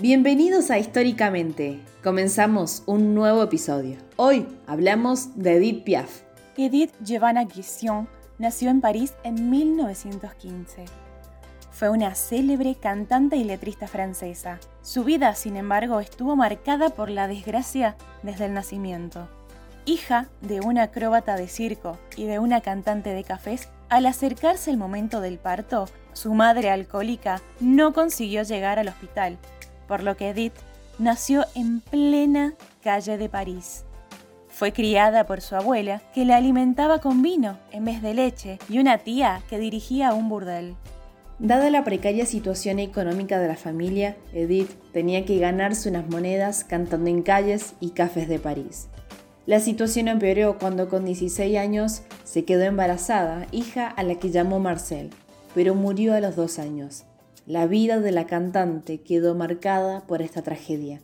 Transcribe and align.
Bienvenidos 0.00 0.70
a 0.70 0.78
Históricamente. 0.78 1.80
Comenzamos 2.04 2.84
un 2.86 3.16
nuevo 3.16 3.42
episodio. 3.42 3.96
Hoy 4.14 4.46
hablamos 4.68 5.36
de 5.36 5.56
Edith 5.56 5.82
Piaf. 5.82 6.20
Edith 6.56 6.92
Giovanna 7.02 7.42
Guisson 7.42 8.08
nació 8.38 8.70
en 8.70 8.80
París 8.80 9.14
en 9.24 9.50
1915. 9.50 10.84
Fue 11.72 11.90
una 11.90 12.14
célebre 12.14 12.76
cantante 12.76 13.38
y 13.38 13.42
letrista 13.42 13.88
francesa. 13.88 14.60
Su 14.82 15.02
vida, 15.02 15.34
sin 15.34 15.56
embargo, 15.56 15.98
estuvo 15.98 16.36
marcada 16.36 16.90
por 16.90 17.10
la 17.10 17.26
desgracia 17.26 17.96
desde 18.22 18.44
el 18.44 18.54
nacimiento. 18.54 19.28
Hija 19.84 20.28
de 20.42 20.60
una 20.60 20.84
acróbata 20.84 21.34
de 21.34 21.48
circo 21.48 21.98
y 22.16 22.26
de 22.26 22.38
una 22.38 22.60
cantante 22.60 23.10
de 23.14 23.24
cafés, 23.24 23.68
al 23.88 24.06
acercarse 24.06 24.70
el 24.70 24.76
momento 24.76 25.20
del 25.20 25.38
parto, 25.38 25.86
su 26.12 26.34
madre 26.34 26.70
alcohólica 26.70 27.42
no 27.58 27.92
consiguió 27.92 28.44
llegar 28.44 28.78
al 28.78 28.86
hospital 28.86 29.38
por 29.88 30.02
lo 30.04 30.16
que 30.16 30.28
Edith 30.28 30.54
nació 30.98 31.44
en 31.54 31.80
plena 31.80 32.54
calle 32.82 33.16
de 33.18 33.28
París. 33.28 33.84
Fue 34.48 34.72
criada 34.72 35.24
por 35.24 35.40
su 35.40 35.56
abuela, 35.56 36.02
que 36.14 36.24
la 36.24 36.36
alimentaba 36.36 37.00
con 37.00 37.22
vino 37.22 37.58
en 37.70 37.84
vez 37.84 38.02
de 38.02 38.14
leche, 38.14 38.58
y 38.68 38.78
una 38.78 38.98
tía 38.98 39.42
que 39.48 39.58
dirigía 39.58 40.12
un 40.14 40.28
burdel. 40.28 40.74
Dada 41.38 41.70
la 41.70 41.84
precaria 41.84 42.26
situación 42.26 42.80
económica 42.80 43.38
de 43.38 43.46
la 43.46 43.56
familia, 43.56 44.16
Edith 44.32 44.72
tenía 44.92 45.24
que 45.24 45.38
ganarse 45.38 45.88
unas 45.88 46.08
monedas 46.08 46.64
cantando 46.64 47.08
en 47.08 47.22
calles 47.22 47.74
y 47.78 47.90
cafés 47.90 48.28
de 48.28 48.40
París. 48.40 48.88
La 49.46 49.60
situación 49.60 50.08
empeoró 50.08 50.58
cuando 50.58 50.88
con 50.88 51.04
16 51.04 51.56
años 51.56 52.02
se 52.24 52.44
quedó 52.44 52.64
embarazada, 52.64 53.46
hija 53.52 53.86
a 53.86 54.02
la 54.02 54.16
que 54.16 54.30
llamó 54.30 54.58
Marcel, 54.58 55.10
pero 55.54 55.76
murió 55.76 56.14
a 56.14 56.20
los 56.20 56.34
dos 56.34 56.58
años. 56.58 57.04
La 57.48 57.66
vida 57.66 57.98
de 57.98 58.12
la 58.12 58.26
cantante 58.26 59.00
quedó 59.00 59.34
marcada 59.34 60.02
por 60.02 60.20
esta 60.20 60.42
tragedia. 60.42 61.00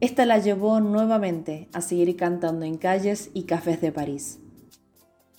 Esta 0.00 0.24
la 0.24 0.38
llevó 0.38 0.80
nuevamente 0.80 1.68
a 1.74 1.82
seguir 1.82 2.16
cantando 2.16 2.64
en 2.64 2.78
calles 2.78 3.28
y 3.34 3.42
cafés 3.42 3.82
de 3.82 3.92
París. 3.92 4.38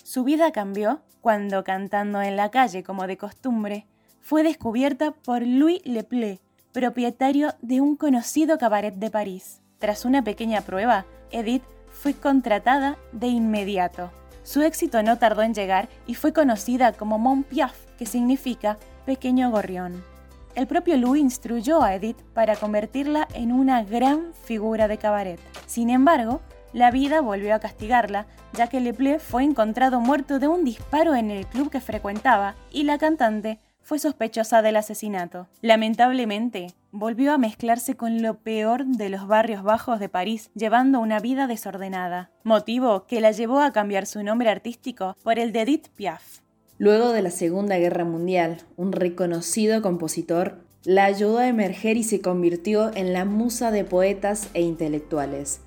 Su 0.04 0.24
vida 0.24 0.52
cambió 0.52 1.02
cuando, 1.20 1.64
cantando 1.64 2.22
en 2.22 2.36
la 2.36 2.52
calle 2.52 2.84
como 2.84 3.08
de 3.08 3.18
costumbre, 3.18 3.88
fue 4.22 4.44
descubierta 4.44 5.14
por 5.14 5.42
Louis 5.42 5.82
Leplé, 5.84 6.42
propietario 6.74 7.56
de 7.64 7.82
un 7.82 7.96
conocido 7.96 8.60
cabaret 8.60 8.94
de 8.94 9.10
París. 9.10 9.62
Tras 9.80 10.06
una 10.06 10.24
pequeña 10.24 10.62
prueba, 10.62 11.08
Edith 11.32 11.64
fue 11.90 12.14
contratada 12.14 13.00
de 13.14 13.30
inmediato. 13.30 14.12
Su 14.44 14.62
éxito 14.62 15.02
no 15.02 15.18
tardó 15.18 15.42
en 15.42 15.56
llegar 15.56 15.90
y 16.06 16.14
fue 16.14 16.34
conocida 16.34 16.94
como 16.94 17.18
Mon 17.18 17.42
Piaf, 17.42 17.76
que 17.98 18.06
significa 18.06 18.78
pequeño 19.08 19.50
gorrión. 19.50 20.15
El 20.56 20.68
propio 20.68 20.96
Louis 20.96 21.22
instruyó 21.22 21.84
a 21.84 21.96
Edith 21.96 22.22
para 22.34 22.56
convertirla 22.56 23.28
en 23.34 23.52
una 23.52 23.84
gran 23.84 24.34
figura 24.46 24.88
de 24.88 24.98
cabaret. 24.98 25.40
Sin 25.68 25.90
embargo, 25.90 26.42
la 26.72 26.92
vida 26.92 27.20
volvió 27.20 27.54
a 27.54 27.60
castigarla, 27.60 28.26
ya 28.54 28.68
que 28.68 28.80
Leple 28.80 29.20
fue 29.20 29.44
encontrado 29.44 30.00
muerto 30.00 30.40
de 30.40 30.48
un 30.48 30.64
disparo 30.64 31.14
en 31.14 31.30
el 31.30 31.46
club 31.46 31.70
que 31.70 31.82
frecuentaba 31.82 32.56
y 32.72 32.84
la 32.84 32.98
cantante 32.98 33.60
fue 33.82 34.00
sospechosa 34.00 34.62
del 34.62 34.78
asesinato. 34.78 35.48
Lamentablemente, 35.62 36.74
volvió 36.92 37.34
a 37.34 37.38
mezclarse 37.38 37.96
con 37.96 38.22
lo 38.22 38.40
peor 38.40 38.86
de 38.86 39.10
los 39.10 39.28
barrios 39.28 39.62
bajos 39.62 40.00
de 40.00 40.10
París, 40.10 40.50
llevando 40.56 41.02
una 41.02 41.20
vida 41.20 41.48
desordenada, 41.48 42.32
motivo 42.44 43.06
que 43.06 43.22
la 43.22 43.32
llevó 43.32 43.60
a 43.60 43.72
cambiar 43.74 44.06
su 44.06 44.24
nombre 44.24 44.50
artístico 44.50 45.16
por 45.22 45.38
el 45.38 45.52
de 45.52 45.62
Edith 45.62 45.90
Piaf. 45.90 46.45
Luego 46.78 47.14
de 47.14 47.22
la 47.22 47.32
Segunda 47.32 47.78
Guerra 47.78 48.04
Mundial, 48.04 48.58
un 48.76 48.92
reconocido 48.92 49.82
compositor 49.82 50.58
la 50.84 51.06
ayudó 51.06 51.38
a 51.38 51.48
emerger 51.48 51.96
y 51.96 52.04
se 52.04 52.20
convirtió 52.20 52.94
en 52.96 53.14
la 53.14 53.24
musa 53.24 53.72
de 53.72 53.86
poetas 53.86 54.50
e 54.54 54.62
intelectuales. 54.62 55.62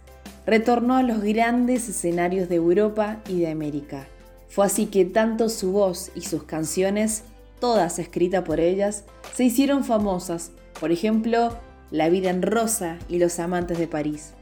Retornó 0.46 0.96
a 0.96 1.02
los 1.02 1.22
grandes 1.22 1.88
escenarios 1.88 2.50
de 2.50 2.56
Europa 2.56 3.22
y 3.26 3.40
de 3.40 3.50
América. 3.50 4.06
Fue 4.48 4.66
así 4.66 4.86
que 4.86 5.06
tanto 5.06 5.48
su 5.48 5.72
voz 5.72 6.10
y 6.14 6.20
sus 6.20 6.44
canciones, 6.44 7.24
todas 7.58 7.98
escritas 7.98 8.44
por 8.44 8.60
ellas, 8.60 9.04
se 9.34 9.44
hicieron 9.44 9.84
famosas. 9.84 10.52
Por 10.78 10.92
ejemplo, 10.92 11.56
La 11.90 12.10
vida 12.10 12.28
en 12.28 12.42
rosa 12.42 12.98
y 13.08 13.18
Los 13.18 13.38
amantes 13.38 13.78
de 13.78 13.88
París. 13.88 14.34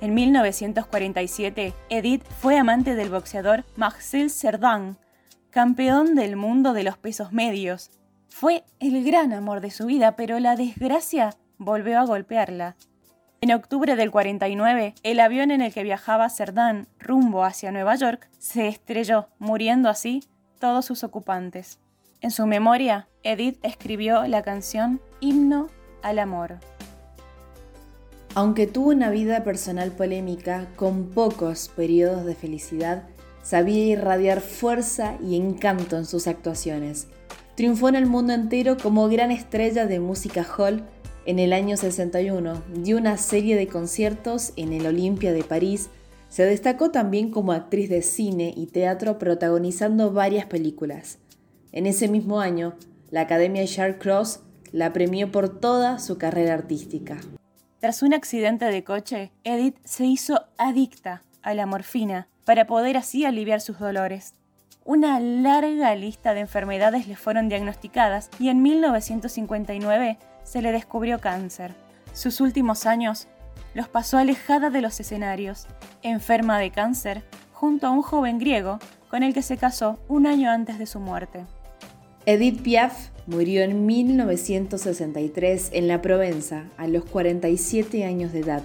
En 0.00 0.14
1947, 0.14 1.72
Edith 1.90 2.22
fue 2.40 2.58
amante 2.58 2.94
del 2.94 3.10
boxeador 3.10 3.64
Marcel 3.76 4.30
Cerdan, 4.30 4.98
campeón 5.56 6.14
del 6.14 6.36
mundo 6.36 6.74
de 6.74 6.82
los 6.82 6.98
pesos 6.98 7.32
medios. 7.32 7.90
Fue 8.28 8.64
el 8.78 9.02
gran 9.02 9.32
amor 9.32 9.62
de 9.62 9.70
su 9.70 9.86
vida, 9.86 10.14
pero 10.14 10.38
la 10.38 10.54
desgracia 10.54 11.34
volvió 11.56 11.98
a 11.98 12.04
golpearla. 12.04 12.76
En 13.40 13.52
octubre 13.52 13.96
del 13.96 14.10
49, 14.10 14.94
el 15.02 15.18
avión 15.18 15.50
en 15.50 15.62
el 15.62 15.72
que 15.72 15.82
viajaba 15.82 16.28
Cerdán 16.28 16.88
rumbo 16.98 17.42
hacia 17.42 17.72
Nueva 17.72 17.94
York 17.94 18.28
se 18.38 18.68
estrelló, 18.68 19.28
muriendo 19.38 19.88
así 19.88 20.24
todos 20.58 20.84
sus 20.84 21.02
ocupantes. 21.04 21.80
En 22.20 22.32
su 22.32 22.46
memoria, 22.46 23.08
Edith 23.22 23.58
escribió 23.62 24.26
la 24.26 24.42
canción 24.42 25.00
Himno 25.20 25.68
al 26.02 26.18
Amor. 26.18 26.58
Aunque 28.34 28.66
tuvo 28.66 28.90
una 28.90 29.08
vida 29.08 29.42
personal 29.42 29.90
polémica, 29.92 30.66
con 30.76 31.06
pocos 31.06 31.70
periodos 31.74 32.26
de 32.26 32.34
felicidad, 32.34 33.04
Sabía 33.46 33.84
irradiar 33.84 34.40
fuerza 34.40 35.16
y 35.22 35.36
encanto 35.36 35.96
en 35.96 36.04
sus 36.04 36.26
actuaciones. 36.26 37.06
Triunfó 37.54 37.88
en 37.88 37.94
el 37.94 38.06
mundo 38.06 38.32
entero 38.32 38.76
como 38.76 39.08
gran 39.08 39.30
estrella 39.30 39.86
de 39.86 40.00
música 40.00 40.44
hall 40.58 40.82
en 41.26 41.38
el 41.38 41.52
año 41.52 41.76
61. 41.76 42.60
Dio 42.74 42.96
una 42.96 43.16
serie 43.16 43.54
de 43.54 43.68
conciertos 43.68 44.52
en 44.56 44.72
el 44.72 44.84
Olimpia 44.84 45.32
de 45.32 45.44
París. 45.44 45.90
Se 46.28 46.44
destacó 46.44 46.90
también 46.90 47.30
como 47.30 47.52
actriz 47.52 47.88
de 47.88 48.02
cine 48.02 48.52
y 48.56 48.66
teatro 48.66 49.16
protagonizando 49.16 50.12
varias 50.12 50.46
películas. 50.46 51.20
En 51.70 51.86
ese 51.86 52.08
mismo 52.08 52.40
año, 52.40 52.74
la 53.12 53.20
Academia 53.20 53.64
Charles 53.64 53.98
Cross 54.00 54.40
la 54.72 54.92
premió 54.92 55.30
por 55.30 55.60
toda 55.60 56.00
su 56.00 56.18
carrera 56.18 56.54
artística. 56.54 57.18
Tras 57.78 58.02
un 58.02 58.12
accidente 58.12 58.64
de 58.64 58.82
coche, 58.82 59.30
Edith 59.44 59.76
se 59.84 60.04
hizo 60.04 60.46
adicta 60.58 61.22
a 61.42 61.54
la 61.54 61.66
morfina 61.66 62.26
para 62.46 62.66
poder 62.68 62.96
así 62.96 63.24
aliviar 63.26 63.60
sus 63.60 63.78
dolores. 63.78 64.32
Una 64.84 65.18
larga 65.18 65.94
lista 65.96 66.32
de 66.32 66.40
enfermedades 66.40 67.08
le 67.08 67.16
fueron 67.16 67.48
diagnosticadas 67.48 68.30
y 68.38 68.48
en 68.50 68.62
1959 68.62 70.16
se 70.44 70.62
le 70.62 70.70
descubrió 70.70 71.18
cáncer. 71.18 71.74
Sus 72.12 72.40
últimos 72.40 72.86
años 72.86 73.26
los 73.74 73.88
pasó 73.88 74.16
alejada 74.16 74.70
de 74.70 74.80
los 74.80 75.00
escenarios, 75.00 75.66
enferma 76.02 76.60
de 76.60 76.70
cáncer, 76.70 77.24
junto 77.52 77.88
a 77.88 77.90
un 77.90 78.02
joven 78.02 78.38
griego 78.38 78.78
con 79.10 79.24
el 79.24 79.34
que 79.34 79.42
se 79.42 79.56
casó 79.56 79.98
un 80.08 80.28
año 80.28 80.48
antes 80.48 80.78
de 80.78 80.86
su 80.86 81.00
muerte. 81.00 81.44
Edith 82.26 82.62
Piaf 82.62 83.10
murió 83.26 83.64
en 83.64 83.86
1963 83.86 85.70
en 85.72 85.88
la 85.88 86.00
Provenza 86.00 86.66
a 86.76 86.86
los 86.86 87.04
47 87.06 88.04
años 88.04 88.32
de 88.32 88.40
edad 88.40 88.62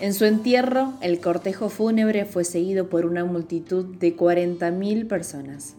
en 0.00 0.14
su 0.14 0.24
entierro, 0.24 0.94
el 1.00 1.20
cortejo 1.20 1.68
fúnebre 1.68 2.24
fue 2.24 2.44
seguido 2.44 2.88
por 2.88 3.06
una 3.06 3.24
multitud 3.24 3.96
de 3.96 4.16
40.000 4.16 5.08
personas. 5.08 5.76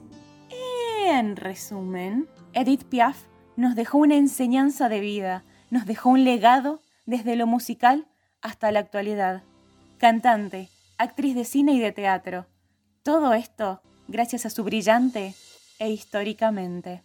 En 1.08 1.36
resumen, 1.36 2.28
Edith 2.53 2.84
Piaf 2.84 3.18
nos 3.56 3.76
dejó 3.76 4.00
una 4.00 4.16
enseñanza 4.16 4.90
de 4.90 5.00
vida, 5.00 5.44
nos 5.70 5.86
dejó 5.86 6.09
un 6.09 6.24
legado 6.24 6.81
desde 7.06 7.36
lo 7.36 7.48
musical 7.48 8.08
hasta 8.42 8.72
la 8.72 8.80
actualidad. 8.80 9.44
Cantante, 9.98 10.70
actriz 10.97 11.36
de 11.36 11.46
cine 11.46 11.74
y 11.74 11.80
de 11.80 11.92
teatro. 11.92 12.47
Todo 13.03 13.34
esto 13.34 13.82
gracias 14.08 14.46
a 14.46 14.50
su 14.50 14.64
brillante 14.64 15.36
e 15.80 15.90
históricamente. 15.90 17.05